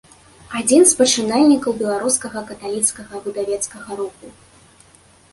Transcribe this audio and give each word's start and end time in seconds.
Адзін 0.59 0.83
з 0.91 0.95
пачынальнікаў 1.01 1.75
беларускага 1.81 2.43
каталіцкага 2.51 3.21
выдавецкага 3.27 3.89
руху. 4.01 4.31